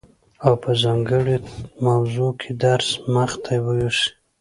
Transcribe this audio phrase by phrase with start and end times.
[0.45, 1.37] او په ځانګړي
[1.87, 4.07] موضوع کي درس مخته يوسي،